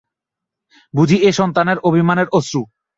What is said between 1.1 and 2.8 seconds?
এ সন্তানের অভিমানের অশ্রু।